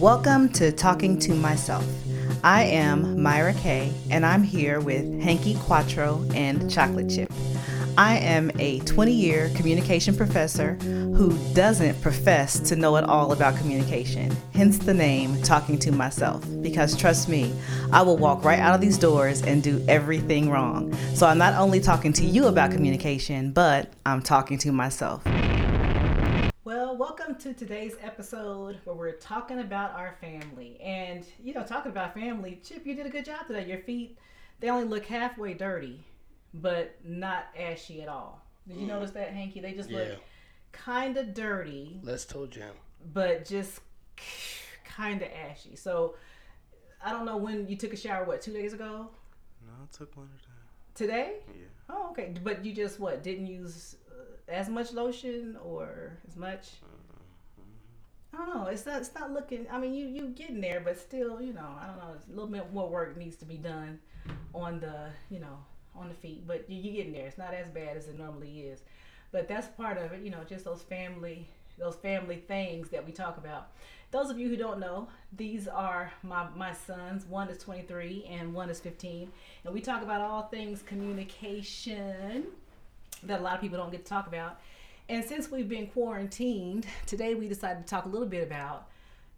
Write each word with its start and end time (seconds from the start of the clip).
Welcome 0.00 0.48
to 0.54 0.72
Talking 0.72 1.20
to 1.20 1.34
Myself. 1.34 1.86
I 2.42 2.64
am 2.64 3.22
Myra 3.22 3.54
Kay, 3.54 3.94
and 4.10 4.26
I'm 4.26 4.42
here 4.42 4.80
with 4.80 5.22
Hanky 5.22 5.54
Quattro 5.54 6.26
and 6.34 6.68
Chocolate 6.68 7.08
Chip. 7.08 7.32
I 7.96 8.16
am 8.16 8.50
a 8.58 8.80
20 8.80 9.12
year 9.12 9.50
communication 9.54 10.16
professor 10.16 10.74
who 10.74 11.38
doesn't 11.54 12.02
profess 12.02 12.58
to 12.58 12.76
know 12.76 12.96
it 12.96 13.04
all 13.04 13.32
about 13.32 13.56
communication, 13.56 14.36
hence 14.52 14.78
the 14.78 14.92
name 14.92 15.40
Talking 15.42 15.78
to 15.78 15.92
Myself. 15.92 16.44
Because 16.60 16.96
trust 16.96 17.28
me, 17.28 17.54
I 17.92 18.02
will 18.02 18.16
walk 18.16 18.44
right 18.44 18.58
out 18.58 18.74
of 18.74 18.80
these 18.80 18.98
doors 18.98 19.42
and 19.42 19.62
do 19.62 19.82
everything 19.86 20.50
wrong. 20.50 20.92
So 21.14 21.28
I'm 21.28 21.38
not 21.38 21.54
only 21.54 21.80
talking 21.80 22.12
to 22.14 22.24
you 22.24 22.46
about 22.46 22.72
communication, 22.72 23.52
but 23.52 23.92
I'm 24.04 24.22
talking 24.22 24.58
to 24.58 24.72
myself. 24.72 25.24
Well, 26.94 27.08
welcome 27.08 27.34
to 27.40 27.52
today's 27.52 27.96
episode 28.00 28.78
where 28.84 28.94
we're 28.94 29.16
talking 29.16 29.58
about 29.58 29.94
our 29.94 30.14
family. 30.20 30.80
And, 30.80 31.26
you 31.42 31.52
know, 31.52 31.64
talking 31.64 31.90
about 31.90 32.14
family, 32.14 32.60
Chip, 32.62 32.86
you 32.86 32.94
did 32.94 33.04
a 33.04 33.08
good 33.08 33.24
job 33.24 33.48
today. 33.48 33.66
Your 33.66 33.80
feet, 33.80 34.16
they 34.60 34.68
only 34.68 34.86
look 34.86 35.04
halfway 35.04 35.54
dirty 35.54 36.04
but 36.52 36.94
not 37.04 37.46
ashy 37.58 38.00
at 38.00 38.08
all. 38.08 38.46
Did 38.68 38.76
you 38.76 38.84
mm. 38.84 38.90
notice 38.90 39.10
that, 39.10 39.30
Hanky? 39.30 39.58
They 39.58 39.72
just 39.72 39.90
yeah. 39.90 39.98
look 39.98 40.08
kind 40.70 41.16
of 41.16 41.34
dirty. 41.34 41.98
Let's 42.04 42.24
toe 42.24 42.46
jam. 42.46 42.74
But 43.12 43.44
just 43.44 43.80
kind 44.84 45.20
of 45.20 45.28
ashy. 45.32 45.74
So 45.74 46.14
I 47.04 47.10
don't 47.10 47.24
know 47.24 47.38
when 47.38 47.66
you 47.66 47.74
took 47.74 47.92
a 47.92 47.96
shower. 47.96 48.24
What 48.24 48.40
two 48.40 48.52
days 48.52 48.72
ago? 48.72 49.08
No, 49.66 49.72
I 49.82 49.96
took 49.96 50.16
one 50.16 50.28
today. 50.94 51.06
Today? 51.06 51.32
Yeah. 51.48 51.64
Oh, 51.88 52.10
okay. 52.12 52.34
But 52.44 52.64
you 52.64 52.72
just 52.72 53.00
what? 53.00 53.24
Didn't 53.24 53.48
use 53.48 53.96
as 54.48 54.68
much 54.68 54.92
lotion 54.92 55.56
or 55.62 56.18
as 56.28 56.36
much? 56.36 56.80
Mm-hmm. 56.82 58.36
I 58.36 58.46
don't 58.46 58.54
know. 58.54 58.66
It's 58.66 58.86
not. 58.86 59.00
It's 59.00 59.14
not 59.14 59.32
looking. 59.32 59.66
I 59.70 59.78
mean, 59.78 59.94
you 59.94 60.06
you 60.06 60.28
getting 60.28 60.60
there, 60.60 60.80
but 60.80 60.98
still, 60.98 61.40
you 61.40 61.52
know, 61.52 61.68
I 61.80 61.86
don't 61.86 61.98
know. 61.98 62.14
It's 62.14 62.26
A 62.26 62.30
little 62.30 62.46
bit 62.46 62.72
more 62.72 62.88
work 62.88 63.16
needs 63.16 63.36
to 63.36 63.44
be 63.44 63.56
done 63.56 63.98
on 64.54 64.80
the, 64.80 65.10
you 65.30 65.40
know, 65.40 65.58
on 65.94 66.08
the 66.08 66.14
feet, 66.14 66.46
but 66.46 66.68
you, 66.68 66.80
you 66.80 66.92
get 66.92 67.06
in 67.06 67.12
there. 67.12 67.26
It's 67.26 67.38
not 67.38 67.54
as 67.54 67.68
bad 67.68 67.96
as 67.96 68.08
it 68.08 68.18
normally 68.18 68.60
is, 68.60 68.80
but 69.32 69.48
that's 69.48 69.68
part 69.68 69.98
of 69.98 70.12
it. 70.12 70.22
You 70.22 70.30
know, 70.30 70.44
just 70.48 70.64
those 70.64 70.82
family 70.82 71.48
those 71.78 71.96
family 71.96 72.36
things 72.36 72.88
that 72.90 73.04
we 73.04 73.12
talk 73.12 73.36
about. 73.36 73.68
Those 74.10 74.30
of 74.30 74.38
you 74.38 74.48
who 74.48 74.56
don't 74.56 74.78
know, 74.78 75.08
these 75.32 75.66
are 75.66 76.12
my, 76.22 76.46
my 76.54 76.72
sons. 76.72 77.26
One 77.26 77.48
is 77.48 77.58
23 77.58 78.26
and 78.30 78.54
one 78.54 78.70
is 78.70 78.78
15. 78.80 79.30
And 79.64 79.74
we 79.74 79.80
talk 79.80 80.02
about 80.02 80.20
all 80.20 80.42
things 80.42 80.82
communication 80.82 82.44
that 83.26 83.40
a 83.40 83.42
lot 83.42 83.54
of 83.54 83.60
people 83.60 83.78
don't 83.78 83.90
get 83.90 84.04
to 84.04 84.08
talk 84.08 84.26
about. 84.26 84.60
And 85.08 85.24
since 85.24 85.50
we've 85.50 85.68
been 85.68 85.88
quarantined, 85.88 86.86
today 87.06 87.34
we 87.34 87.48
decided 87.48 87.86
to 87.86 87.90
talk 87.90 88.06
a 88.06 88.08
little 88.08 88.28
bit 88.28 88.42
about 88.42 88.88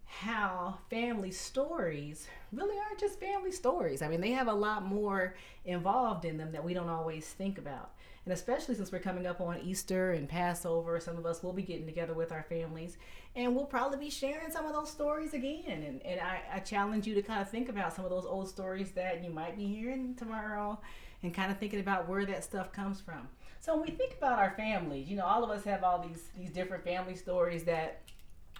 how 0.05 0.77
family 0.89 1.31
stories 1.31 2.27
really 2.53 2.77
aren't 2.79 2.99
just 2.99 3.19
family 3.19 3.51
stories. 3.51 4.01
I 4.01 4.07
mean, 4.07 4.21
they 4.21 4.31
have 4.31 4.47
a 4.47 4.53
lot 4.53 4.85
more 4.85 5.35
involved 5.65 6.23
in 6.23 6.37
them 6.37 6.53
that 6.53 6.63
we 6.63 6.73
don't 6.73 6.89
always 6.89 7.27
think 7.27 7.57
about. 7.57 7.91
And 8.23 8.33
especially 8.33 8.75
since 8.75 8.91
we're 8.91 8.99
coming 8.99 9.25
up 9.25 9.39
on 9.39 9.59
Easter 9.59 10.11
and 10.11 10.27
Passover, 10.27 10.99
some 10.99 11.17
of 11.17 11.25
us 11.25 11.43
will 11.43 11.53
be 11.53 11.61
getting 11.61 11.85
together 11.85 12.13
with 12.13 12.31
our 12.31 12.43
families 12.43 12.97
and 13.35 13.55
we'll 13.55 13.65
probably 13.65 13.99
be 13.99 14.09
sharing 14.09 14.51
some 14.51 14.65
of 14.65 14.73
those 14.73 14.89
stories 14.89 15.33
again. 15.33 15.63
And, 15.67 16.01
and 16.03 16.19
I, 16.19 16.41
I 16.55 16.59
challenge 16.59 17.05
you 17.07 17.15
to 17.15 17.21
kind 17.21 17.41
of 17.41 17.49
think 17.49 17.69
about 17.69 17.93
some 17.93 18.03
of 18.03 18.11
those 18.11 18.25
old 18.25 18.49
stories 18.49 18.91
that 18.91 19.23
you 19.23 19.29
might 19.29 19.55
be 19.57 19.67
hearing 19.67 20.15
tomorrow 20.15 20.79
and 21.23 21.33
kind 21.33 21.51
of 21.51 21.57
thinking 21.57 21.79
about 21.79 22.09
where 22.09 22.25
that 22.25 22.43
stuff 22.43 22.71
comes 22.71 22.99
from. 22.99 23.27
So 23.59 23.75
when 23.75 23.85
we 23.85 23.91
think 23.91 24.15
about 24.17 24.39
our 24.39 24.51
families, 24.51 25.09
you 25.09 25.17
know, 25.17 25.25
all 25.25 25.43
of 25.43 25.49
us 25.49 25.63
have 25.65 25.83
all 25.83 25.99
these 26.07 26.29
these 26.37 26.49
different 26.49 26.83
family 26.83 27.15
stories 27.15 27.63
that 27.63 28.01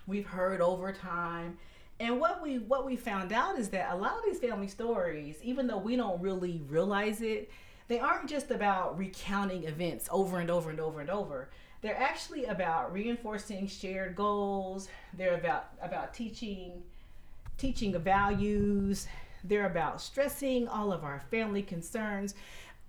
we've 0.05 0.25
heard 0.25 0.61
over 0.61 0.91
time. 0.91 1.57
And 1.99 2.19
what 2.19 2.41
we 2.41 2.59
what 2.59 2.85
we 2.85 2.95
found 2.95 3.31
out 3.31 3.57
is 3.57 3.69
that 3.69 3.91
a 3.91 3.95
lot 3.95 4.17
of 4.17 4.23
these 4.25 4.39
family 4.39 4.67
stories, 4.67 5.37
even 5.43 5.67
though 5.67 5.77
we 5.77 5.95
don't 5.95 6.21
really 6.21 6.61
realize 6.67 7.21
it, 7.21 7.49
they 7.87 7.99
aren't 7.99 8.29
just 8.29 8.51
about 8.51 8.97
recounting 8.97 9.63
events 9.63 10.07
over 10.11 10.39
and 10.39 10.49
over 10.49 10.69
and 10.69 10.79
over 10.79 10.99
and 10.99 11.09
over. 11.09 11.49
They're 11.81 11.99
actually 11.99 12.45
about 12.45 12.91
reinforcing 12.91 13.67
shared 13.67 14.15
goals. 14.15 14.89
They're 15.13 15.35
about 15.35 15.69
about 15.81 16.13
teaching 16.13 16.83
teaching 17.57 17.97
values. 17.99 19.07
They're 19.43 19.67
about 19.67 20.01
stressing 20.01 20.67
all 20.67 20.91
of 20.91 21.03
our 21.03 21.21
family 21.31 21.61
concerns 21.61 22.35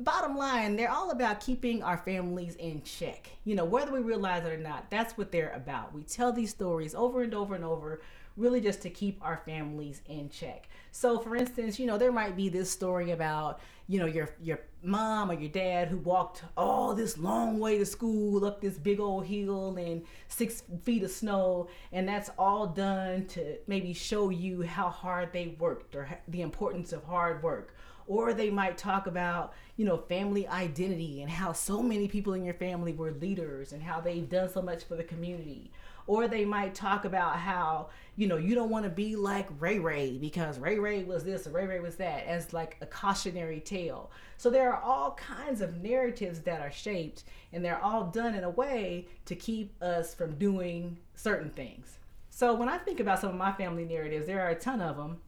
bottom 0.00 0.36
line, 0.36 0.76
they're 0.76 0.90
all 0.90 1.10
about 1.10 1.40
keeping 1.40 1.82
our 1.82 1.98
families 1.98 2.54
in 2.56 2.82
check. 2.82 3.30
You 3.44 3.54
know, 3.56 3.64
whether 3.64 3.92
we 3.92 4.00
realize 4.00 4.44
it 4.44 4.52
or 4.52 4.58
not, 4.58 4.90
that's 4.90 5.16
what 5.18 5.32
they're 5.32 5.52
about. 5.52 5.92
We 5.92 6.02
tell 6.02 6.32
these 6.32 6.50
stories 6.50 6.94
over 6.94 7.22
and 7.22 7.34
over 7.34 7.54
and 7.54 7.64
over, 7.64 8.00
really 8.36 8.60
just 8.60 8.80
to 8.82 8.90
keep 8.90 9.18
our 9.22 9.42
families 9.44 10.00
in 10.08 10.30
check. 10.30 10.68
So, 10.92 11.18
for 11.18 11.34
instance, 11.34 11.78
you 11.78 11.86
know, 11.86 11.98
there 11.98 12.12
might 12.12 12.36
be 12.36 12.48
this 12.48 12.70
story 12.70 13.10
about, 13.10 13.60
you 13.88 13.98
know, 13.98 14.06
your 14.06 14.30
your 14.40 14.60
mom 14.82 15.30
or 15.30 15.34
your 15.34 15.50
dad 15.50 15.88
who 15.88 15.96
walked 15.98 16.44
all 16.56 16.94
this 16.94 17.18
long 17.18 17.58
way 17.58 17.78
to 17.78 17.86
school 17.86 18.44
up 18.44 18.60
this 18.60 18.78
big 18.78 19.00
old 19.00 19.26
hill 19.26 19.76
in 19.76 20.04
six 20.28 20.62
feet 20.84 21.02
of 21.02 21.10
snow, 21.10 21.68
and 21.92 22.08
that's 22.08 22.30
all 22.38 22.68
done 22.68 23.26
to 23.26 23.56
maybe 23.66 23.92
show 23.92 24.30
you 24.30 24.62
how 24.62 24.88
hard 24.88 25.32
they 25.32 25.56
worked 25.58 25.96
or 25.96 26.08
the 26.28 26.42
importance 26.42 26.92
of 26.92 27.02
hard 27.04 27.42
work 27.42 27.74
or 28.08 28.32
they 28.32 28.50
might 28.50 28.76
talk 28.76 29.06
about 29.06 29.52
you 29.76 29.84
know 29.84 29.96
family 29.96 30.48
identity 30.48 31.22
and 31.22 31.30
how 31.30 31.52
so 31.52 31.80
many 31.80 32.08
people 32.08 32.32
in 32.32 32.44
your 32.44 32.54
family 32.54 32.92
were 32.92 33.12
leaders 33.12 33.72
and 33.72 33.82
how 33.82 34.00
they've 34.00 34.28
done 34.28 34.50
so 34.50 34.60
much 34.60 34.82
for 34.84 34.96
the 34.96 35.04
community. 35.04 35.70
Or 36.08 36.26
they 36.26 36.46
might 36.46 36.74
talk 36.74 37.04
about 37.04 37.36
how 37.36 37.90
you 38.16 38.26
know 38.26 38.38
you 38.38 38.54
don't 38.54 38.70
want 38.70 38.84
to 38.86 38.90
be 38.90 39.14
like 39.14 39.46
ray 39.60 39.78
ray 39.78 40.16
because 40.16 40.58
ray 40.58 40.78
ray 40.78 41.04
was 41.04 41.22
this 41.22 41.46
or 41.46 41.50
ray 41.50 41.66
ray 41.66 41.80
was 41.80 41.96
that 41.96 42.26
as 42.26 42.52
like 42.52 42.78
a 42.80 42.86
cautionary 42.86 43.60
tale. 43.60 44.10
So 44.38 44.48
there 44.48 44.72
are 44.72 44.82
all 44.82 45.12
kinds 45.12 45.60
of 45.60 45.82
narratives 45.82 46.40
that 46.40 46.62
are 46.62 46.72
shaped 46.72 47.24
and 47.52 47.62
they're 47.62 47.82
all 47.82 48.04
done 48.04 48.34
in 48.34 48.44
a 48.44 48.50
way 48.50 49.06
to 49.26 49.36
keep 49.36 49.80
us 49.82 50.14
from 50.14 50.36
doing 50.36 50.96
certain 51.14 51.50
things. 51.50 51.98
So 52.30 52.54
when 52.54 52.68
i 52.68 52.78
think 52.78 53.00
about 53.00 53.20
some 53.20 53.30
of 53.30 53.36
my 53.36 53.52
family 53.52 53.84
narratives 53.84 54.26
there 54.26 54.40
are 54.40 54.50
a 54.50 54.54
ton 54.54 54.80
of 54.80 54.96
them 54.96 55.18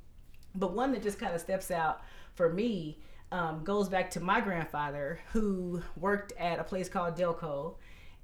but 0.55 0.72
one 0.72 0.93
that 0.93 1.03
just 1.03 1.19
kind 1.19 1.34
of 1.34 1.41
steps 1.41 1.71
out 1.71 2.03
for 2.34 2.53
me 2.53 2.99
um, 3.33 3.62
goes 3.65 3.88
back 3.88 4.11
to 4.11 4.21
my 4.21 4.41
grandfather 4.41 5.21
who 5.33 5.83
worked 5.97 6.33
at 6.38 6.59
a 6.59 6.65
place 6.65 6.88
called 6.88 7.16
Delco 7.16 7.75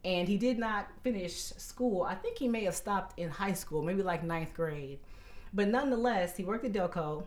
and 0.04 0.28
he 0.28 0.36
did 0.36 0.56
not 0.56 0.88
finish 1.03 1.34
school. 1.34 2.03
I 2.03 2.15
think 2.15 2.38
he 2.38 2.47
may 2.47 2.65
have 2.65 2.76
stopped 2.76 3.19
in 3.19 3.28
high 3.28 3.54
school, 3.54 3.82
maybe 3.82 4.03
like 4.03 4.22
ninth 4.22 4.54
grade. 4.54 5.00
But 5.53 5.69
nonetheless, 5.69 6.36
he 6.36 6.44
worked 6.44 6.65
at 6.65 6.72
Delco. 6.72 7.25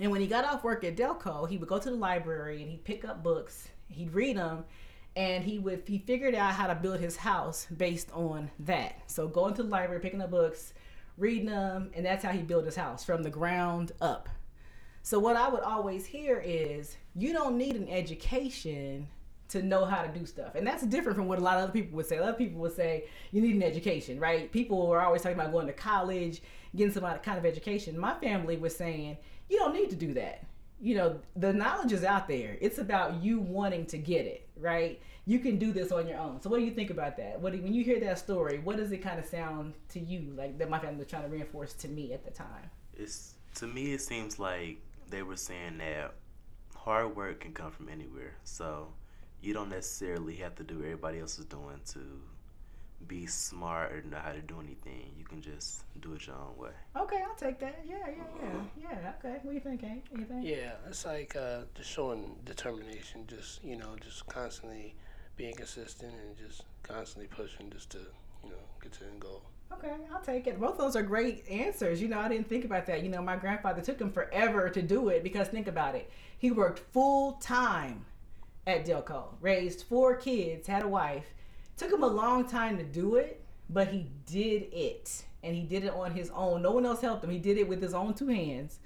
And 0.00 0.10
when 0.10 0.20
he 0.20 0.26
got 0.26 0.44
off 0.44 0.64
work 0.64 0.82
at 0.82 0.96
Delco, 0.96 1.48
he 1.48 1.58
would 1.58 1.68
go 1.68 1.78
to 1.78 1.90
the 1.90 1.96
library 1.96 2.60
and 2.60 2.70
he'd 2.70 2.84
pick 2.84 3.04
up 3.04 3.22
books, 3.22 3.68
he'd 3.88 4.12
read 4.12 4.36
them, 4.36 4.64
and 5.14 5.44
he 5.44 5.60
would 5.60 5.82
he 5.86 5.98
figured 5.98 6.34
out 6.34 6.54
how 6.54 6.66
to 6.66 6.74
build 6.74 6.98
his 6.98 7.16
house 7.16 7.66
based 7.76 8.10
on 8.12 8.50
that. 8.60 9.02
So 9.06 9.28
going 9.28 9.54
to 9.54 9.62
the 9.62 9.68
library, 9.68 10.00
picking 10.00 10.22
up 10.22 10.30
books, 10.30 10.74
reading 11.22 11.46
them, 11.46 11.90
and 11.94 12.04
that's 12.04 12.24
how 12.24 12.32
he 12.32 12.42
built 12.42 12.66
his 12.66 12.76
house 12.76 13.04
from 13.04 13.22
the 13.22 13.30
ground 13.30 13.92
up. 14.00 14.28
So 15.02 15.18
what 15.18 15.36
I 15.36 15.48
would 15.48 15.62
always 15.62 16.04
hear 16.04 16.42
is 16.44 16.96
you 17.14 17.32
don't 17.32 17.56
need 17.56 17.76
an 17.76 17.88
education 17.88 19.08
to 19.48 19.62
know 19.62 19.84
how 19.84 20.02
to 20.02 20.08
do 20.08 20.26
stuff. 20.26 20.54
And 20.54 20.66
that's 20.66 20.82
different 20.84 21.16
from 21.16 21.28
what 21.28 21.38
a 21.38 21.42
lot 21.42 21.58
of 21.58 21.64
other 21.64 21.72
people 21.72 21.96
would 21.96 22.06
say. 22.06 22.16
A 22.16 22.20
lot 22.20 22.30
of 22.30 22.38
people 22.38 22.60
would 22.60 22.74
say 22.74 23.04
you 23.30 23.40
need 23.40 23.54
an 23.54 23.62
education, 23.62 24.18
right? 24.18 24.50
People 24.50 24.90
are 24.90 25.02
always 25.02 25.22
talking 25.22 25.38
about 25.38 25.52
going 25.52 25.66
to 25.66 25.72
college, 25.72 26.42
getting 26.74 26.92
some 26.92 27.02
kind 27.02 27.38
of 27.38 27.44
education. 27.44 27.98
My 27.98 28.14
family 28.14 28.56
was 28.56 28.74
saying 28.74 29.16
you 29.48 29.58
don't 29.58 29.74
need 29.74 29.90
to 29.90 29.96
do 29.96 30.14
that. 30.14 30.44
You 30.82 30.96
know, 30.96 31.20
the 31.36 31.52
knowledge 31.52 31.92
is 31.92 32.02
out 32.02 32.26
there. 32.26 32.58
It's 32.60 32.78
about 32.78 33.22
you 33.22 33.38
wanting 33.38 33.86
to 33.86 33.98
get 33.98 34.26
it, 34.26 34.48
right? 34.56 35.00
You 35.24 35.38
can 35.38 35.56
do 35.56 35.72
this 35.72 35.92
on 35.92 36.08
your 36.08 36.18
own. 36.18 36.42
So 36.42 36.50
what 36.50 36.58
do 36.58 36.64
you 36.64 36.72
think 36.72 36.90
about 36.90 37.16
that? 37.18 37.40
What 37.40 37.52
when 37.52 37.72
you 37.72 37.84
hear 37.84 38.00
that 38.00 38.18
story, 38.18 38.58
what 38.58 38.76
does 38.76 38.90
it 38.90 38.98
kind 38.98 39.18
of 39.18 39.24
sound 39.24 39.74
to 39.90 40.00
you 40.00 40.34
like 40.36 40.58
that 40.58 40.68
my 40.68 40.80
family 40.80 40.98
was 40.98 41.06
trying 41.06 41.22
to 41.22 41.28
reinforce 41.28 41.72
to 41.74 41.88
me 41.88 42.12
at 42.12 42.24
the 42.24 42.32
time? 42.32 42.70
It's 42.94 43.34
to 43.56 43.66
me 43.66 43.92
it 43.92 44.00
seems 44.00 44.40
like 44.40 44.78
they 45.08 45.22
were 45.22 45.36
saying 45.36 45.78
that 45.78 46.14
hard 46.74 47.14
work 47.14 47.40
can 47.40 47.52
come 47.52 47.70
from 47.70 47.88
anywhere. 47.88 48.34
So 48.42 48.88
you 49.40 49.54
don't 49.54 49.68
necessarily 49.68 50.34
have 50.36 50.56
to 50.56 50.64
do 50.64 50.78
what 50.78 50.84
everybody 50.84 51.20
else 51.20 51.38
is 51.38 51.44
doing 51.44 51.80
to 51.92 52.00
be 53.08 53.26
smart 53.26 53.92
or 53.92 54.02
know 54.02 54.18
how 54.18 54.32
to 54.32 54.40
do 54.40 54.60
anything. 54.60 55.12
You 55.18 55.24
can 55.24 55.40
just 55.40 55.82
do 56.00 56.14
it 56.14 56.26
your 56.26 56.36
own 56.36 56.56
way. 56.56 56.70
Okay, 56.96 57.22
I'll 57.26 57.34
take 57.34 57.58
that. 57.60 57.84
Yeah, 57.86 57.96
yeah, 58.06 58.24
yeah, 58.42 58.90
yeah. 59.02 59.12
Okay, 59.18 59.38
what 59.42 59.50
do 59.50 59.52
you 59.52 59.60
think, 59.60 59.82
Hank? 59.82 60.04
What 60.10 60.16
do 60.16 60.22
you 60.22 60.28
think? 60.28 60.46
Yeah, 60.46 60.72
it's 60.88 61.04
like 61.04 61.36
uh, 61.36 61.62
just 61.74 61.90
showing 61.90 62.36
determination. 62.44 63.26
Just 63.26 63.64
you 63.64 63.76
know, 63.76 63.96
just 64.00 64.26
constantly 64.26 64.94
being 65.36 65.54
consistent 65.54 66.12
and 66.12 66.36
just 66.36 66.62
constantly 66.82 67.28
pushing 67.28 67.70
just 67.70 67.90
to 67.90 67.98
you 68.44 68.50
know 68.50 68.56
get 68.82 68.92
to 68.92 69.00
the 69.00 69.06
end 69.06 69.20
goal. 69.20 69.42
Okay, 69.72 69.94
I'll 70.12 70.20
take 70.20 70.46
it. 70.46 70.60
Both 70.60 70.76
those 70.76 70.96
are 70.96 71.02
great 71.02 71.48
answers. 71.48 72.00
You 72.02 72.08
know, 72.08 72.18
I 72.18 72.28
didn't 72.28 72.48
think 72.48 72.64
about 72.64 72.86
that. 72.86 73.02
You 73.02 73.08
know, 73.08 73.22
my 73.22 73.36
grandfather 73.36 73.80
took 73.80 74.00
him 74.00 74.12
forever 74.12 74.68
to 74.68 74.82
do 74.82 75.08
it 75.08 75.22
because 75.22 75.48
think 75.48 75.66
about 75.66 75.94
it. 75.94 76.10
He 76.38 76.50
worked 76.50 76.80
full 76.92 77.32
time 77.34 78.04
at 78.66 78.86
Delco, 78.86 79.34
raised 79.40 79.84
four 79.84 80.16
kids, 80.16 80.66
had 80.66 80.82
a 80.82 80.88
wife. 80.88 81.26
Took 81.76 81.92
him 81.92 82.02
a 82.02 82.06
long 82.08 82.46
time 82.48 82.76
to 82.78 82.84
do 82.84 83.16
it, 83.16 83.42
but 83.68 83.88
he 83.88 84.06
did 84.26 84.68
it. 84.72 85.24
and 85.42 85.54
he 85.54 85.62
did 85.62 85.84
it 85.84 85.92
on 85.92 86.12
his 86.12 86.30
own. 86.30 86.62
No 86.62 86.70
one 86.70 86.86
else 86.86 87.00
helped 87.00 87.24
him. 87.24 87.30
He 87.30 87.38
did 87.38 87.58
it 87.58 87.68
with 87.68 87.82
his 87.82 87.94
own 87.94 88.14
two 88.14 88.28
hands 88.28 88.78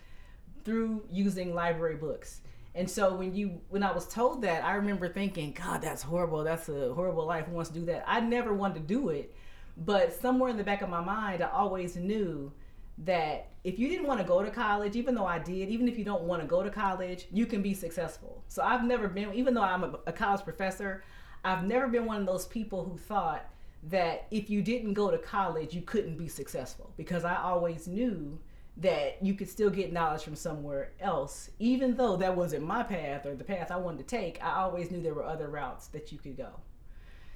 through 0.65 1.05
using 1.11 1.55
library 1.55 1.97
books. 1.97 2.41
And 2.75 2.91
so 2.91 3.15
when 3.15 3.35
you 3.35 3.61
when 3.69 3.83
I 3.83 3.93
was 3.93 4.07
told 4.09 4.43
that, 4.43 4.65
I 4.65 4.75
remember 4.75 5.09
thinking, 5.09 5.53
God, 5.53 5.83
that's 5.83 6.03
horrible. 6.03 6.45
That's 6.45 6.69
a 6.69 6.93
horrible 6.95 7.27
life. 7.27 7.47
Who 7.47 7.53
wants 7.53 7.71
to 7.71 7.79
do 7.79 7.87
that? 7.87 8.05
I 8.07 8.21
never 8.21 8.53
wanted 8.53 8.75
to 8.75 8.81
do 8.81 9.09
it, 9.11 9.35
but 9.77 10.13
somewhere 10.13 10.51
in 10.51 10.57
the 10.57 10.65
back 10.65 10.83
of 10.83 10.89
my 10.91 11.01
mind, 11.01 11.43
I 11.43 11.51
always 11.51 11.97
knew 11.97 12.53
that 12.99 13.49
if 13.65 13.79
you 13.79 13.89
didn't 13.89 14.07
want 14.07 14.21
to 14.21 14.27
go 14.27 14.43
to 14.43 14.51
college, 14.51 14.97
even 14.97 15.15
though 15.15 15.27
I 15.27 15.39
did, 15.39 15.69
even 15.69 15.89
if 15.89 15.99
you 15.99 16.05
don't 16.05 16.23
want 16.23 16.41
to 16.43 16.49
go 16.49 16.63
to 16.63 16.71
college, 16.71 17.27
you 17.31 17.45
can 17.47 17.61
be 17.63 17.75
successful. 17.75 18.43
So 18.49 18.63
I've 18.63 18.85
never 18.85 19.09
been, 19.09 19.35
even 19.35 19.53
though 19.55 19.63
I'm 19.63 19.85
a, 19.85 19.99
a 20.07 20.13
college 20.13 20.43
professor, 20.45 21.03
I've 21.47 21.63
never 21.63 21.87
been 21.87 22.07
one 22.07 22.21
of 22.21 22.27
those 22.27 22.45
people 22.45 22.83
who 22.83 22.99
thought 22.99 23.49
that 23.85 24.27
if 24.33 24.51
you 24.51 24.63
didn't 24.63 24.95
go 24.95 25.13
to 25.13 25.19
college, 25.19 25.73
you 25.73 25.83
couldn't 25.83 26.19
be 26.19 26.27
successful 26.27 26.91
because 26.97 27.25
I 27.25 27.37
always 27.37 27.87
knew 27.87 28.37
that 28.79 29.19
you 29.23 29.35
could 29.35 29.49
still 29.49 29.71
get 29.71 29.93
knowledge 29.93 30.25
from 30.25 30.35
somewhere 30.35 30.91
else, 30.99 31.51
even 31.61 31.95
though 31.97 32.17
that 32.17 32.37
wasn't 32.37 32.65
my 32.65 32.83
path 32.83 33.27
or 33.27 33.37
the 33.37 33.45
path 33.45 33.71
I 33.71 33.77
wanted 33.77 33.99
to 33.99 34.17
take. 34.17 34.43
I 34.45 34.57
always 34.57 34.91
knew 34.91 35.01
there 35.01 35.15
were 35.15 35.25
other 35.25 35.49
routes 35.49 35.87
that 35.89 36.11
you 36.11 36.19
could 36.19 36.37
go. 36.37 36.49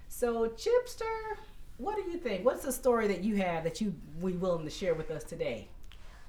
So, 0.08 0.48
Chipster, 0.48 1.36
what 1.76 1.94
do 1.94 2.10
you 2.10 2.18
think? 2.18 2.44
What's 2.44 2.64
the 2.64 2.72
story 2.72 3.06
that 3.06 3.22
you 3.22 3.36
have 3.36 3.62
that 3.62 3.80
you 3.80 3.94
be 4.20 4.32
willing 4.32 4.64
to 4.64 4.70
share 4.70 4.94
with 4.94 5.12
us 5.12 5.22
today? 5.22 5.68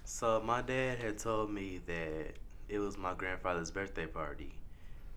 So 0.06 0.39
my 0.45 0.62
dad 0.62 1.00
had 1.00 1.18
told 1.18 1.50
me 1.50 1.81
that 1.88 2.33
it 2.69 2.78
was 2.78 2.95
my 2.95 3.16
grandfather's 3.16 3.72
birthday 3.72 4.06
party, 4.06 4.54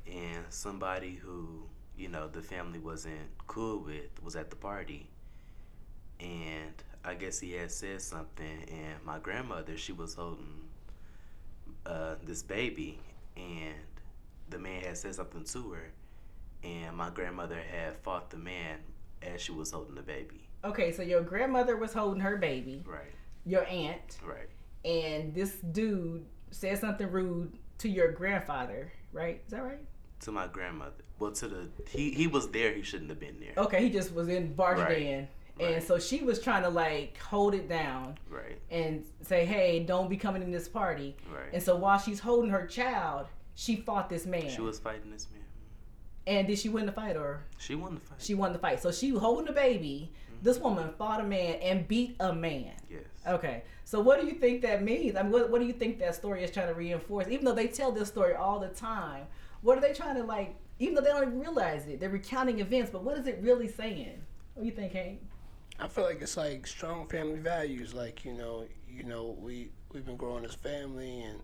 and 0.07 0.45
somebody 0.49 1.21
who 1.23 1.65
you 1.97 2.09
know 2.09 2.29
the 2.29 2.43
family 2.43 2.79
wasn't 2.79 3.29
cool 3.47 3.79
with 3.85 4.23
was 4.23 4.37
at 4.37 4.51
the 4.51 4.57
party, 4.57 5.09
and 6.21 6.73
I 7.05 7.15
guess 7.15 7.39
he 7.39 7.53
had 7.53 7.71
said 7.71 8.01
something, 8.03 8.65
and 8.69 9.03
my 9.05 9.19
grandmother 9.19 9.77
she 9.77 9.93
was 9.93 10.15
holding 10.15 10.63
uh, 11.87 12.15
this 12.25 12.43
baby, 12.43 12.99
and 13.37 13.75
the 14.51 14.59
man 14.59 14.83
had 14.83 14.97
said 14.97 15.15
something 15.15 15.45
to 15.45 15.71
her, 15.73 15.91
and 16.63 16.97
my 16.97 17.11
grandmother 17.11 17.59
had 17.71 17.97
fought 17.99 18.31
the 18.31 18.37
man 18.39 18.79
as 19.23 19.41
she 19.41 19.53
was 19.53 19.71
holding 19.71 19.95
the 19.95 20.03
baby. 20.03 20.49
Okay, 20.65 20.93
so 20.93 21.03
your 21.03 21.23
grandmother 21.23 21.77
was 21.77 21.93
holding 21.93 22.21
her 22.21 22.37
baby, 22.39 22.83
Right, 22.87 23.13
your 23.45 23.67
aunt, 23.67 24.19
right. 24.25 24.49
and 24.85 25.35
this 25.35 25.57
dude 25.73 26.25
said 26.51 26.79
something 26.79 27.11
rude 27.11 27.53
to 27.79 27.89
your 27.89 28.13
grandfather, 28.13 28.93
right? 29.13 29.43
Is 29.47 29.53
that 29.53 29.63
right? 29.63 29.81
To 30.21 30.33
my 30.33 30.47
grandmother. 30.47 31.04
Well, 31.25 31.33
to 31.33 31.49
the 31.49 31.69
he 31.89 32.11
he 32.11 32.27
was 32.27 32.49
there. 32.51 32.73
He 32.75 32.83
shouldn't 32.83 33.09
have 33.09 33.19
been 33.19 33.41
there. 33.41 33.55
Okay, 33.65 33.83
he 33.83 33.89
just 33.91 34.15
was 34.15 34.29
in 34.29 34.53
barge 34.55 34.79
Right. 34.79 34.99
in. 34.99 35.29
And 35.59 35.75
Right. 35.75 35.83
so 35.83 35.99
she 35.99 36.23
was 36.23 36.39
trying 36.39 36.65
to 36.65 36.69
like 36.69 37.17
hold 37.19 37.55
it 37.55 37.67
down 37.67 38.19
Right, 38.29 38.59
and 38.71 39.03
say, 39.23 39.47
"Hey, 39.47 39.81
don't 39.81 40.11
be 40.11 40.19
coming 40.19 40.43
in 40.43 40.51
this 40.51 40.69
party." 40.69 41.17
right. 41.33 41.49
And 41.55 41.63
so 41.63 41.77
while 41.77 41.99
she's 41.99 42.21
holding 42.21 42.51
her 42.51 42.67
child, 42.67 43.29
she 43.55 43.77
fought 43.77 44.11
this 44.11 44.27
man. 44.27 44.51
She 44.51 44.61
was 44.61 44.79
fighting 44.79 45.11
this 45.11 45.29
man. 45.33 45.41
and 46.27 46.47
did 46.47 46.59
she 46.59 46.69
win 46.69 46.85
the 46.87 46.93
fight 46.93 47.17
or 47.17 47.45
She 47.59 47.75
won 47.75 47.95
the 47.95 48.01
fight. 48.01 48.21
she 48.21 48.35
won 48.35 48.53
the 48.53 48.59
fight? 48.59 48.81
So 48.83 48.91
she 48.93 49.11
holding 49.11 49.47
the 49.47 49.53
baby. 49.53 50.11
Mm-hmm. 50.31 50.43
This 50.45 50.59
woman 50.59 50.91
fought 50.99 51.21
a 51.21 51.25
man 51.25 51.55
and 51.57 51.89
beat 51.89 52.17
a 52.21 52.35
man. 52.35 52.73
yes. 52.91 53.05
Okay, 53.27 53.63
so 53.85 54.01
what 54.01 54.21
do 54.21 54.27
you 54.27 54.35
think 54.35 54.61
that 54.63 54.83
means? 54.83 55.17
I 55.17 55.23
mean, 55.23 55.33
what, 55.33 55.49
what 55.51 55.61
do 55.61 55.67
you 55.67 55.73
think 55.73 55.99
that 56.01 56.15
story 56.15 56.43
is 56.45 56.51
trying 56.51 56.69
to 56.69 56.75
reinforce? 56.75 57.29
Even 57.29 57.45
though 57.47 57.55
they 57.55 57.69
tell 57.69 57.93
this 57.93 58.09
story 58.09 58.35
all 58.35 58.59
the 58.59 58.69
time, 58.69 59.27
what 59.63 59.79
are 59.79 59.81
they 59.81 59.93
trying 59.95 60.17
to 60.17 60.23
like? 60.25 60.57
Even 60.79 60.95
though 60.95 61.01
they 61.01 61.09
don't 61.09 61.23
even 61.23 61.41
realize 61.41 61.87
it, 61.87 62.01
they're 62.01 62.09
recounting 62.09 62.61
events, 62.61 62.91
but 62.91 63.05
what 63.05 63.17
is 63.19 63.27
it 63.27 63.39
really 63.41 63.69
saying? 63.69 64.21
What 64.55 64.63
do 64.63 64.69
you 64.69 64.75
think, 64.75 64.93
Hank? 64.93 65.21
I 65.79 65.89
feel 65.89 66.05
like 66.05 66.21
it's 66.23 66.37
like 66.37 66.67
strong 66.67 67.09
family 67.09 67.39
values. 67.39 67.95
Like 67.95 68.25
you 68.25 68.33
know, 68.33 68.65
you 68.89 69.05
know, 69.05 69.37
we 69.41 69.71
we've 69.93 70.05
been 70.05 70.17
growing 70.17 70.45
as 70.45 70.55
family, 70.55 71.23
and 71.23 71.41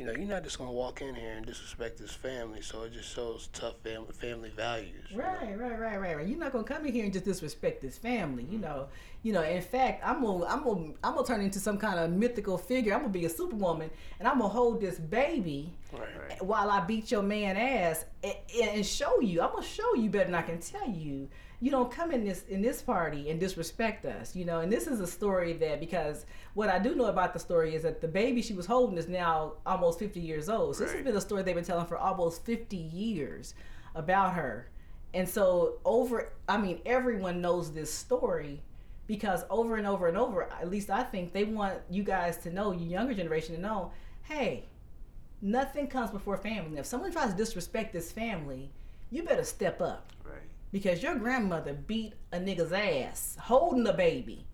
you 0.00 0.06
know, 0.06 0.12
you're 0.12 0.22
not 0.22 0.42
just 0.42 0.56
gonna 0.56 0.72
walk 0.72 1.02
in 1.02 1.14
here 1.14 1.32
and 1.32 1.44
disrespect 1.44 1.98
this 1.98 2.12
family. 2.12 2.62
So 2.62 2.84
it 2.84 2.94
just 2.94 3.14
shows 3.14 3.50
tough 3.52 3.74
family 3.84 4.14
family 4.14 4.48
values. 4.48 5.04
you 5.10 5.18
know? 5.18 5.24
Right, 5.24 5.58
right, 5.58 5.78
right, 5.78 6.00
right, 6.00 6.16
right. 6.16 6.26
You're 6.26 6.38
not 6.38 6.52
gonna 6.52 6.64
come 6.64 6.86
in 6.86 6.94
here 6.94 7.04
and 7.04 7.12
just 7.12 7.26
disrespect 7.26 7.82
this 7.82 7.98
family. 7.98 8.44
You 8.44 8.52
mm-hmm. 8.52 8.62
know, 8.62 8.88
you 9.22 9.34
know. 9.34 9.42
In 9.42 9.60
fact, 9.60 10.02
I'm 10.02 10.22
gonna, 10.22 10.46
I'm 10.46 10.64
gonna, 10.64 10.92
I'm 11.04 11.14
gonna 11.16 11.26
turn 11.26 11.42
into 11.42 11.58
some 11.58 11.76
kind 11.76 12.00
of 12.00 12.10
mythical 12.12 12.56
figure. 12.56 12.94
I'm 12.94 13.00
gonna 13.00 13.12
be 13.12 13.26
a 13.26 13.28
superwoman, 13.28 13.90
and 14.18 14.26
I'm 14.26 14.38
gonna 14.38 14.48
hold 14.48 14.80
this 14.80 14.98
baby 14.98 15.70
Right. 15.92 16.02
Right. 16.28 16.42
while 16.44 16.70
I 16.70 16.80
beat 16.80 17.10
your 17.10 17.22
man 17.22 17.58
ass 17.58 18.06
and, 18.24 18.34
and 18.58 18.86
show 18.86 19.20
you. 19.20 19.42
I'm 19.42 19.50
gonna 19.50 19.66
show 19.66 19.94
you 19.96 20.08
better 20.08 20.24
than 20.24 20.34
I 20.34 20.42
can 20.42 20.60
tell 20.60 20.88
you. 20.88 21.28
You 21.62 21.70
don't 21.70 21.90
come 21.90 22.10
in 22.10 22.24
this 22.24 22.44
in 22.48 22.62
this 22.62 22.80
party 22.80 23.30
and 23.30 23.38
disrespect 23.38 24.06
us, 24.06 24.34
you 24.34 24.44
know. 24.44 24.60
And 24.60 24.72
this 24.72 24.86
is 24.86 25.00
a 25.00 25.06
story 25.06 25.52
that 25.54 25.78
because 25.78 26.24
what 26.54 26.70
I 26.70 26.78
do 26.78 26.94
know 26.94 27.06
about 27.06 27.34
the 27.34 27.38
story 27.38 27.74
is 27.74 27.82
that 27.82 28.00
the 28.00 28.08
baby 28.08 28.40
she 28.40 28.54
was 28.54 28.66
holding 28.66 28.96
is 28.96 29.08
now 29.08 29.54
almost 29.66 29.98
50 29.98 30.20
years 30.20 30.48
old. 30.48 30.76
So 30.76 30.84
this 30.84 30.92
has 30.94 31.02
been 31.02 31.16
a 31.16 31.20
story 31.20 31.42
they've 31.42 31.54
been 31.54 31.64
telling 31.64 31.86
for 31.86 31.98
almost 31.98 32.44
50 32.46 32.76
years 32.76 33.54
about 33.94 34.32
her. 34.34 34.70
And 35.12 35.28
so 35.28 35.80
over, 35.84 36.32
I 36.48 36.56
mean, 36.56 36.80
everyone 36.86 37.40
knows 37.40 37.72
this 37.72 37.92
story 37.92 38.62
because 39.06 39.44
over 39.50 39.76
and 39.76 39.86
over 39.86 40.06
and 40.06 40.16
over, 40.16 40.44
at 40.44 40.70
least 40.70 40.88
I 40.88 41.02
think 41.02 41.32
they 41.32 41.44
want 41.44 41.78
you 41.90 42.04
guys 42.04 42.36
to 42.38 42.52
know, 42.52 42.72
you 42.72 42.86
younger 42.86 43.12
generation 43.12 43.56
to 43.56 43.60
know, 43.60 43.90
hey, 44.22 44.66
nothing 45.42 45.88
comes 45.88 46.10
before 46.10 46.36
family. 46.36 46.78
If 46.78 46.86
someone 46.86 47.10
tries 47.10 47.32
to 47.32 47.36
disrespect 47.36 47.92
this 47.92 48.12
family, 48.12 48.70
you 49.10 49.24
better 49.24 49.44
step 49.44 49.80
up 49.80 50.12
Right. 50.24 50.42
Because 50.72 51.02
your 51.02 51.16
grandmother 51.16 51.74
beat 51.74 52.14
a 52.32 52.38
nigga's 52.38 52.72
ass 52.72 53.36
holding 53.40 53.86
a 53.86 53.92
baby. 53.92 54.46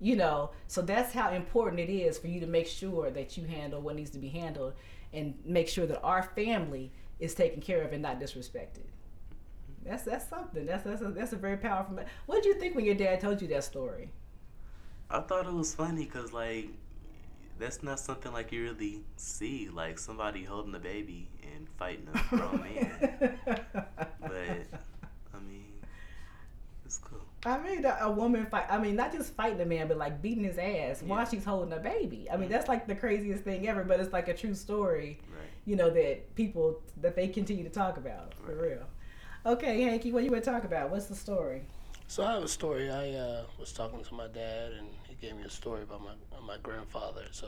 You 0.00 0.16
know, 0.16 0.50
so 0.68 0.82
that's 0.82 1.12
how 1.12 1.30
important 1.32 1.80
it 1.80 1.90
is 1.92 2.18
for 2.18 2.28
you 2.28 2.40
to 2.40 2.46
make 2.46 2.66
sure 2.68 3.10
that 3.10 3.36
you 3.36 3.46
handle 3.46 3.80
what 3.80 3.96
needs 3.96 4.10
to 4.10 4.18
be 4.18 4.28
handled 4.28 4.74
and 5.12 5.34
make 5.44 5.68
sure 5.68 5.86
that 5.86 6.00
our 6.02 6.22
family 6.22 6.92
is 7.18 7.34
taken 7.34 7.60
care 7.60 7.82
of 7.82 7.92
and 7.92 8.02
not 8.02 8.20
disrespected. 8.20 8.86
That's 9.84 10.04
that's 10.04 10.28
something. 10.28 10.66
That's 10.66 10.84
that's 10.84 11.02
a, 11.02 11.08
that's 11.10 11.32
a 11.32 11.36
very 11.36 11.56
powerful. 11.56 11.94
me- 11.96 12.04
What 12.26 12.36
did 12.42 12.46
you 12.46 12.60
think 12.60 12.74
when 12.76 12.84
your 12.84 12.94
dad 12.94 13.20
told 13.20 13.40
you 13.42 13.48
that 13.48 13.64
story? 13.64 14.12
I 15.10 15.20
thought 15.20 15.46
it 15.46 15.52
was 15.52 15.74
funny 15.74 16.04
because 16.04 16.32
like 16.32 16.70
that's 17.58 17.82
not 17.82 18.00
something 18.00 18.32
like 18.32 18.52
you 18.52 18.62
really 18.64 19.04
see, 19.16 19.68
like 19.70 19.98
somebody 19.98 20.44
holding 20.44 20.74
a 20.74 20.80
baby 20.80 21.30
and 21.54 21.68
fighting 21.78 22.08
a 22.14 22.18
grown 22.36 22.62
man. 22.62 23.38
But 24.20 24.66
I 25.34 25.40
mean, 25.40 25.82
it's 26.84 26.98
cool. 26.98 27.27
I 27.44 27.58
mean, 27.58 27.84
a 27.84 27.96
a 28.02 28.10
woman 28.10 28.46
fight. 28.46 28.66
I 28.68 28.78
mean, 28.78 28.96
not 28.96 29.12
just 29.12 29.34
fighting 29.34 29.60
a 29.60 29.64
man, 29.64 29.88
but 29.88 29.96
like 29.96 30.20
beating 30.20 30.44
his 30.44 30.58
ass 30.58 31.02
while 31.02 31.24
she's 31.24 31.44
holding 31.44 31.72
a 31.72 31.78
baby. 31.78 32.28
I 32.30 32.36
mean, 32.36 32.48
that's 32.48 32.68
like 32.68 32.86
the 32.86 32.94
craziest 32.94 33.44
thing 33.44 33.68
ever. 33.68 33.84
But 33.84 34.00
it's 34.00 34.12
like 34.12 34.28
a 34.28 34.34
true 34.34 34.54
story, 34.54 35.20
Right. 35.30 35.48
you 35.64 35.76
know, 35.76 35.90
that 35.90 36.34
people 36.34 36.80
that 37.00 37.14
they 37.14 37.28
continue 37.28 37.64
to 37.64 37.70
talk 37.70 37.96
about 37.96 38.34
for 38.34 38.54
real. 38.54 38.86
Okay, 39.46 39.82
Hanky, 39.82 40.12
what 40.12 40.24
you 40.24 40.30
want 40.30 40.42
to 40.44 40.50
talk 40.50 40.64
about? 40.64 40.90
What's 40.90 41.06
the 41.06 41.14
story? 41.14 41.62
So 42.08 42.24
I 42.24 42.32
have 42.32 42.42
a 42.42 42.48
story. 42.48 42.90
I 42.90 43.10
uh, 43.12 43.44
was 43.58 43.72
talking 43.72 44.02
to 44.02 44.14
my 44.14 44.26
dad, 44.26 44.72
and 44.72 44.88
he 45.04 45.14
gave 45.14 45.36
me 45.36 45.44
a 45.44 45.50
story 45.50 45.82
about 45.82 46.02
my 46.02 46.14
my 46.44 46.56
grandfather. 46.62 47.24
So 47.30 47.46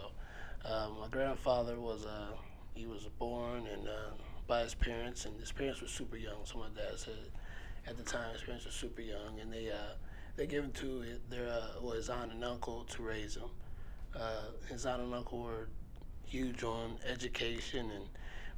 uh, 0.64 0.88
my 1.00 1.08
grandfather 1.08 1.80
was 1.80 2.06
uh, 2.06 2.28
he 2.74 2.86
was 2.86 3.08
born 3.18 3.66
and 3.66 3.88
uh, 3.88 4.12
by 4.46 4.62
his 4.62 4.74
parents, 4.74 5.24
and 5.24 5.38
his 5.40 5.50
parents 5.50 5.82
were 5.82 5.88
super 5.88 6.16
young. 6.16 6.44
So 6.44 6.58
my 6.58 6.68
dad 6.76 6.96
said 6.98 7.14
at 7.86 7.96
the 7.96 8.02
time 8.02 8.32
his 8.32 8.42
parents 8.42 8.64
were 8.64 8.72
super 8.72 9.00
young, 9.02 9.40
and 9.40 9.52
they 9.52 9.70
uh, 9.70 9.94
they 10.36 10.46
gave 10.46 10.62
him 10.64 10.72
to 10.72 11.04
their 11.28 11.48
uh, 11.48 11.80
well, 11.80 11.94
his 11.94 12.08
aunt 12.08 12.32
and 12.32 12.44
uncle 12.44 12.84
to 12.84 13.02
raise 13.02 13.36
him. 13.36 13.50
Uh, 14.14 14.42
his 14.68 14.86
aunt 14.86 15.02
and 15.02 15.14
uncle 15.14 15.42
were 15.42 15.68
huge 16.24 16.62
on 16.62 16.96
education 17.08 17.90
and 17.90 18.04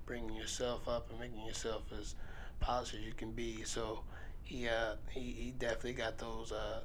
bringing 0.06 0.34
yourself 0.34 0.88
up 0.88 1.10
and 1.10 1.18
making 1.18 1.44
yourself 1.46 1.82
as 1.98 2.14
polished 2.60 2.94
as 2.94 3.00
you 3.00 3.12
can 3.12 3.32
be. 3.32 3.62
So 3.62 4.00
he 4.42 4.68
uh, 4.68 4.96
he, 5.10 5.20
he 5.20 5.54
definitely 5.58 5.94
got 5.94 6.18
those 6.18 6.52
uh, 6.52 6.80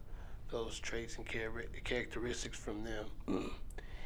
those 0.49 0.79
traits 0.79 1.17
and 1.17 1.25
char- 1.27 1.65
characteristics 1.83 2.57
from 2.57 2.83
them. 2.83 3.51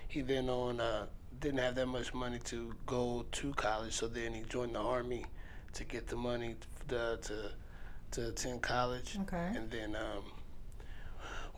he 0.08 0.22
then 0.22 0.50
on 0.50 0.80
uh, 0.80 1.06
didn't 1.40 1.60
have 1.60 1.76
that 1.76 1.88
much 1.88 2.14
money 2.14 2.40
to 2.46 2.74
go 2.86 3.26
to 3.32 3.54
college, 3.54 3.94
so 3.94 4.08
then 4.08 4.34
he 4.34 4.42
joined 4.42 4.76
the 4.76 4.80
army 4.80 5.26
to 5.74 5.84
get 5.84 6.08
the 6.08 6.16
money 6.16 6.56
to 6.90 7.18
to, 7.22 7.52
to 8.12 8.27
attend 8.30 8.62
college, 8.62 9.18
Okay. 9.22 9.48
and 9.56 9.70
then. 9.72 9.96
Um, 9.96 10.24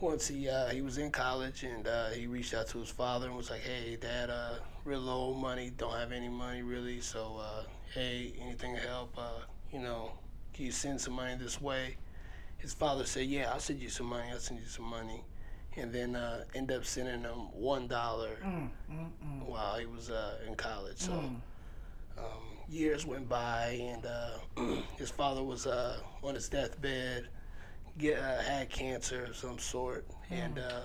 once 0.00 0.26
he 0.26 0.48
uh, 0.50 0.68
he 0.68 0.82
was 0.82 0.98
in 0.98 1.10
college 1.10 1.62
and 1.62 1.86
uh, 1.86 2.08
he 2.10 2.26
reached 2.26 2.52
out 2.52 2.66
to 2.66 2.78
his 2.78 2.90
father 2.90 3.26
and 3.28 3.36
was 3.36 3.48
like, 3.48 3.60
"Hey, 3.62 3.96
Dad, 3.96 4.28
uh, 4.28 4.54
real 4.84 5.00
low 5.00 5.34
money, 5.34 5.70
don't 5.78 5.94
have 5.96 6.12
any 6.12 6.28
money 6.28 6.62
really. 6.62 7.00
So, 7.00 7.38
uh, 7.40 7.62
hey, 7.94 8.34
anything 8.42 8.74
to 8.74 8.80
help? 8.80 9.14
Uh, 9.16 9.40
you 9.72 9.78
know, 9.78 10.10
can 10.52 10.66
you 10.66 10.72
send 10.72 11.00
some 11.00 11.14
money 11.14 11.36
this 11.36 11.60
way?" 11.60 11.96
His 12.58 12.74
father 12.74 13.04
said, 13.06 13.26
"Yeah, 13.26 13.50
I'll 13.52 13.60
send 13.60 13.80
you 13.80 13.88
some 13.88 14.06
money. 14.06 14.28
I'll 14.30 14.40
send 14.40 14.60
you 14.60 14.66
some 14.66 14.84
money," 14.84 15.22
and 15.76 15.92
then 15.92 16.16
uh, 16.16 16.44
end 16.54 16.70
up 16.72 16.84
sending 16.84 17.22
him 17.22 17.50
one 17.52 17.86
dollar 17.86 18.36
Mm, 18.44 18.68
mm, 18.90 19.10
mm, 19.24 19.46
while 19.46 19.78
he 19.78 19.86
was 19.86 20.10
uh, 20.10 20.38
in 20.46 20.54
college. 20.56 20.98
So. 20.98 21.12
Mm. 22.16 22.20
Um, 22.22 22.42
years 22.68 23.06
went 23.06 23.28
by, 23.28 23.78
and 23.80 24.06
uh, 24.06 24.76
his 24.98 25.10
father 25.10 25.42
was 25.42 25.66
uh, 25.66 25.98
on 26.22 26.34
his 26.34 26.48
deathbed, 26.48 27.28
get, 27.98 28.18
uh, 28.18 28.40
had 28.42 28.70
cancer 28.70 29.24
of 29.26 29.36
some 29.36 29.58
sort, 29.58 30.06
and 30.30 30.58
uh, 30.58 30.82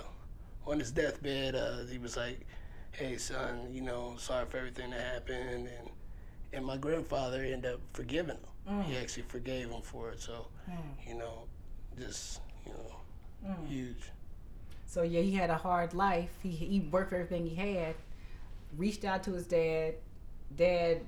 on 0.68 0.80
his 0.80 0.92
deathbed, 0.92 1.56
uh, 1.56 1.86
he 1.90 1.98
was 1.98 2.18
like, 2.18 2.46
"Hey, 2.92 3.18
son, 3.18 3.68
you 3.72 3.82
know, 3.82 4.16
sorry 4.18 4.46
for 4.46 4.58
everything 4.58 4.92
that 4.92 5.02
happened," 5.02 5.68
and 5.68 5.90
and 6.54 6.66
my 6.66 6.78
grandfather 6.78 7.44
ended 7.44 7.74
up 7.74 7.80
forgiving 7.94 8.36
him. 8.36 8.44
Mm. 8.70 8.84
He 8.84 8.98
actually 8.98 9.24
forgave 9.24 9.70
him 9.70 9.82
for 9.82 10.10
it. 10.12 10.20
So, 10.22 10.48
you 11.08 11.16
know, 11.16 11.46
just 12.00 12.42
you 12.66 12.74
know, 12.74 12.96
Mm. 13.46 13.68
huge. 13.68 14.12
So 14.86 15.04
yeah, 15.04 15.22
he 15.22 15.32
had 15.32 15.50
a 15.50 15.58
hard 15.58 15.94
life. 15.94 16.32
He 16.44 16.50
he 16.52 16.80
worked 16.82 17.10
for 17.10 17.16
everything 17.16 17.46
he 17.48 17.56
had. 17.56 17.96
Reached 18.78 19.06
out 19.06 19.24
to 19.24 19.32
his 19.34 19.48
dad. 19.48 19.96
Dad, 20.56 21.02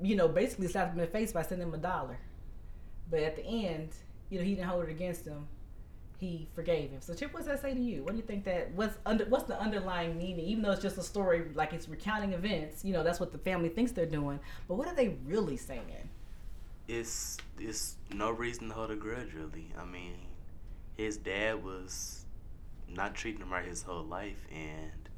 you 0.00 0.16
know, 0.16 0.28
basically 0.28 0.68
slapped 0.68 0.92
him 0.92 1.00
in 1.00 1.06
the 1.06 1.10
face 1.10 1.32
by 1.32 1.42
sending 1.42 1.68
him 1.68 1.74
a 1.74 1.78
dollar. 1.78 2.18
But 3.10 3.20
at 3.20 3.36
the 3.36 3.44
end, 3.44 3.90
you 4.30 4.38
know, 4.38 4.44
he 4.44 4.54
didn't 4.54 4.68
hold 4.68 4.84
it 4.84 4.90
against 4.90 5.26
him. 5.26 5.46
He 6.18 6.48
forgave 6.54 6.90
him. 6.90 7.00
So 7.00 7.14
Chip, 7.14 7.34
what's 7.34 7.46
that 7.46 7.60
say 7.60 7.74
to 7.74 7.80
you? 7.80 8.02
What 8.02 8.12
do 8.12 8.16
you 8.16 8.22
think 8.22 8.44
that 8.44 8.72
what's 8.72 8.96
under 9.04 9.26
what's 9.26 9.44
the 9.44 9.60
underlying 9.60 10.16
meaning? 10.16 10.46
Even 10.46 10.62
though 10.62 10.72
it's 10.72 10.82
just 10.82 10.96
a 10.96 11.02
story, 11.02 11.44
like 11.54 11.74
it's 11.74 11.88
recounting 11.88 12.32
events, 12.32 12.84
you 12.84 12.94
know, 12.94 13.02
that's 13.02 13.20
what 13.20 13.32
the 13.32 13.38
family 13.38 13.68
thinks 13.68 13.92
they're 13.92 14.06
doing. 14.06 14.40
But 14.66 14.76
what 14.76 14.88
are 14.88 14.94
they 14.94 15.16
really 15.26 15.58
saying? 15.58 16.08
It's 16.88 17.36
it's 17.58 17.96
no 18.14 18.30
reason 18.30 18.68
to 18.68 18.74
hold 18.74 18.90
a 18.90 18.96
grudge, 18.96 19.34
really. 19.34 19.72
I 19.78 19.84
mean, 19.84 20.16
his 20.96 21.18
dad 21.18 21.62
was 21.62 22.24
not 22.88 23.14
treating 23.14 23.42
him 23.42 23.52
right 23.52 23.66
his 23.66 23.82
whole 23.82 24.04
life, 24.04 24.46
and 24.50 25.10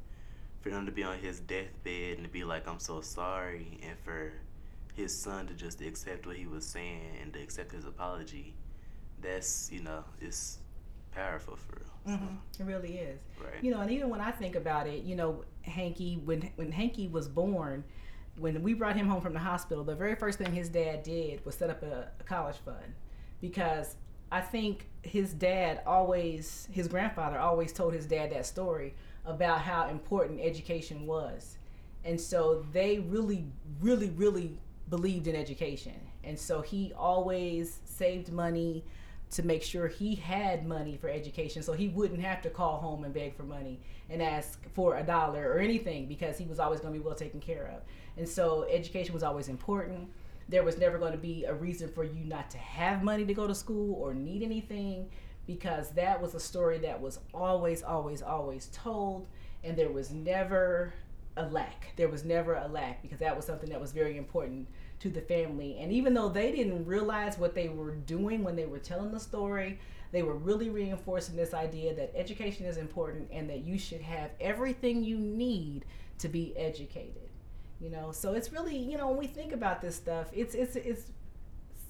for 0.61 0.69
him 0.69 0.85
to 0.85 0.91
be 0.91 1.03
on 1.03 1.17
his 1.19 1.39
deathbed 1.39 2.17
and 2.17 2.23
to 2.23 2.29
be 2.29 2.43
like, 2.43 2.67
"I'm 2.67 2.79
so 2.79 2.99
sorry," 2.99 3.79
and 3.83 3.97
for 3.99 4.33
his 4.99 5.17
son 5.17 5.47
to 5.47 5.53
just 5.53 5.81
accept 5.81 6.27
what 6.27 6.35
he 6.35 6.45
was 6.45 6.65
saying 6.65 7.17
and 7.21 7.33
to 7.33 7.39
accept 7.41 7.71
his 7.71 7.85
apology, 7.85 8.53
that's 9.21 9.71
you 9.71 9.81
know, 9.81 10.03
it's 10.21 10.59
powerful 11.11 11.55
for 11.55 11.77
real. 11.77 12.17
So, 12.51 12.63
It 12.63 12.67
really 12.67 12.97
is. 12.97 13.21
Right. 13.39 13.63
You 13.63 13.71
know, 13.71 13.81
and 13.81 13.91
even 13.91 14.09
when 14.09 14.21
I 14.21 14.31
think 14.31 14.55
about 14.55 14.87
it, 14.87 15.03
you 15.03 15.15
know, 15.15 15.43
Hanky, 15.63 16.21
when 16.23 16.49
when 16.55 16.71
Hanky 16.71 17.07
was 17.07 17.27
born, 17.27 17.83
when 18.37 18.61
we 18.63 18.73
brought 18.73 18.95
him 18.95 19.07
home 19.07 19.21
from 19.21 19.33
the 19.33 19.39
hospital, 19.39 19.83
the 19.83 19.95
very 19.95 20.15
first 20.15 20.37
thing 20.37 20.53
his 20.53 20.69
dad 20.69 21.03
did 21.03 21.45
was 21.45 21.55
set 21.55 21.69
up 21.69 21.83
a, 21.83 22.09
a 22.19 22.23
college 22.23 22.57
fund, 22.57 22.93
because 23.41 23.95
I 24.31 24.41
think 24.41 24.87
his 25.01 25.33
dad 25.33 25.81
always, 25.85 26.67
his 26.71 26.87
grandfather 26.87 27.39
always 27.39 27.73
told 27.73 27.93
his 27.93 28.05
dad 28.05 28.31
that 28.31 28.45
story 28.45 28.93
about 29.25 29.61
how 29.61 29.89
important 29.89 30.39
education 30.41 31.05
was, 31.05 31.57
and 32.05 32.19
so 32.19 32.65
they 32.71 32.99
really, 32.99 33.45
really, 33.81 34.09
really 34.11 34.57
believed 34.89 35.27
in 35.27 35.35
education, 35.35 35.95
and 36.23 36.37
so 36.37 36.61
he 36.61 36.93
always 36.97 37.79
saved 37.85 38.31
money 38.31 38.83
to 39.31 39.43
make 39.43 39.61
sure 39.61 39.87
he 39.87 40.15
had 40.15 40.65
money 40.65 40.97
for 40.97 41.07
education 41.07 41.61
so 41.61 41.73
he 41.73 41.87
wouldn't 41.89 42.21
have 42.21 42.41
to 42.41 42.49
call 42.49 42.77
home 42.77 43.03
and 43.03 43.13
beg 43.13 43.35
for 43.35 43.43
money 43.43 43.79
and 44.09 44.23
ask 44.23 44.59
for 44.73 44.97
a 44.97 45.03
dollar 45.03 45.51
or 45.51 45.59
anything 45.59 46.07
because 46.07 46.37
he 46.37 46.45
was 46.45 46.59
always 46.59 46.79
going 46.79 46.93
to 46.93 46.99
be 46.99 47.05
well 47.05 47.15
taken 47.15 47.39
care 47.39 47.71
of. 47.75 47.83
And 48.17 48.27
so 48.27 48.65
education 48.69 49.13
was 49.13 49.21
always 49.21 49.47
important. 49.47 50.09
There 50.47 50.63
was 50.63 50.79
never 50.79 50.97
going 50.97 51.11
to 51.11 51.17
be 51.17 51.45
a 51.45 51.53
reason 51.53 51.89
for 51.89 52.03
you 52.03 52.25
not 52.25 52.49
to 52.51 52.57
have 52.57 53.03
money 53.03 53.23
to 53.25 53.33
go 53.35 53.45
to 53.45 53.53
school 53.53 53.93
or 54.01 54.15
need 54.15 54.41
anything 54.41 55.07
because 55.45 55.91
that 55.91 56.19
was 56.19 56.33
a 56.33 56.39
story 56.39 56.79
that 56.79 56.99
was 56.99 57.19
always, 57.33 57.83
always, 57.83 58.23
always 58.23 58.69
told. 58.73 59.27
And 59.63 59.77
there 59.77 59.91
was 59.91 60.09
never 60.09 60.93
a 61.37 61.43
lack. 61.47 61.93
There 61.95 62.09
was 62.09 62.25
never 62.25 62.55
a 62.55 62.67
lack 62.67 63.01
because 63.01 63.19
that 63.19 63.35
was 63.35 63.45
something 63.45 63.69
that 63.69 63.79
was 63.79 63.91
very 63.91 64.17
important 64.17 64.67
to 64.99 65.09
the 65.09 65.21
family. 65.21 65.77
And 65.79 65.91
even 65.91 66.13
though 66.13 66.29
they 66.29 66.51
didn't 66.51 66.85
realize 66.85 67.37
what 67.37 67.55
they 67.55 67.69
were 67.69 67.91
doing 67.91 68.43
when 68.43 68.55
they 68.55 68.65
were 68.65 68.79
telling 68.79 69.11
the 69.11 69.19
story, 69.19 69.79
they 70.11 70.23
were 70.23 70.35
really 70.35 70.69
reinforcing 70.69 71.35
this 71.35 71.53
idea 71.53 71.93
that 71.95 72.11
education 72.15 72.65
is 72.65 72.77
important 72.77 73.29
and 73.31 73.49
that 73.49 73.63
you 73.63 73.77
should 73.77 74.01
have 74.01 74.31
everything 74.41 75.03
you 75.03 75.17
need 75.17 75.85
to 76.17 76.27
be 76.27 76.55
educated. 76.57 77.29
You 77.79 77.89
know, 77.89 78.11
so 78.11 78.33
it's 78.33 78.51
really, 78.51 78.77
you 78.77 78.97
know, 78.97 79.07
when 79.07 79.17
we 79.17 79.27
think 79.27 79.53
about 79.53 79.81
this 79.81 79.95
stuff, 79.95 80.27
it's 80.33 80.53
it's 80.53 80.75
it's 80.75 81.03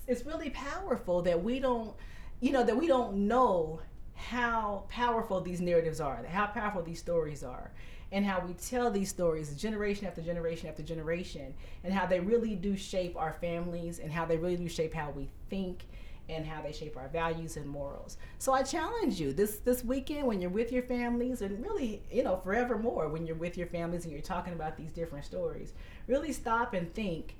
it's 0.07 0.25
really 0.25 0.51
powerful 0.51 1.23
that 1.23 1.43
we 1.43 1.59
don't, 1.59 1.95
you 2.39 2.51
know, 2.51 2.63
that 2.63 2.77
we 2.77 2.85
don't 2.85 3.27
know 3.27 3.79
how 4.19 4.83
powerful 4.89 5.39
these 5.39 5.61
narratives 5.61 6.01
are, 6.01 6.23
how 6.27 6.45
powerful 6.45 6.83
these 6.83 6.99
stories 6.99 7.41
are, 7.41 7.71
and 8.11 8.25
how 8.25 8.43
we 8.45 8.53
tell 8.53 8.91
these 8.91 9.09
stories 9.09 9.55
generation 9.55 10.05
after 10.05 10.21
generation 10.21 10.67
after 10.67 10.83
generation, 10.83 11.53
and 11.83 11.93
how 11.93 12.05
they 12.05 12.19
really 12.19 12.55
do 12.55 12.75
shape 12.75 13.15
our 13.15 13.33
families, 13.39 13.99
and 13.99 14.11
how 14.11 14.25
they 14.25 14.37
really 14.37 14.57
do 14.57 14.67
shape 14.67 14.93
how 14.93 15.09
we 15.11 15.29
think, 15.49 15.85
and 16.27 16.45
how 16.45 16.61
they 16.61 16.73
shape 16.73 16.97
our 16.97 17.07
values 17.07 17.55
and 17.55 17.65
morals. 17.67 18.17
So 18.39 18.51
I 18.51 18.61
challenge 18.61 19.19
you 19.19 19.31
this 19.31 19.57
this 19.59 19.83
weekend 19.83 20.27
when 20.27 20.41
you're 20.41 20.49
with 20.49 20.71
your 20.71 20.83
families, 20.83 21.41
and 21.41 21.63
really, 21.63 22.01
you 22.11 22.23
know, 22.23 22.35
forevermore 22.37 23.07
when 23.07 23.25
you're 23.25 23.35
with 23.37 23.57
your 23.57 23.67
families 23.67 24.03
and 24.03 24.11
you're 24.11 24.21
talking 24.21 24.53
about 24.53 24.75
these 24.77 24.91
different 24.91 25.25
stories, 25.25 25.73
really 26.07 26.33
stop 26.33 26.73
and 26.73 26.93
think. 26.93 27.35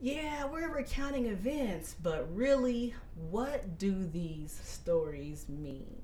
Yeah, 0.00 0.44
we're 0.46 0.68
recounting 0.68 1.26
events, 1.26 1.94
but 2.02 2.28
really, 2.34 2.94
what 3.30 3.78
do 3.78 4.04
these 4.12 4.58
stories 4.62 5.46
mean? 5.48 6.02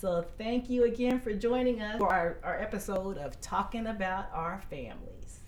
So, 0.00 0.24
thank 0.36 0.68
you 0.68 0.84
again 0.84 1.20
for 1.20 1.32
joining 1.32 1.80
us 1.80 1.98
for 1.98 2.12
our, 2.12 2.38
our 2.42 2.60
episode 2.60 3.16
of 3.16 3.40
Talking 3.40 3.86
About 3.86 4.26
Our 4.32 4.60
Families. 4.68 5.40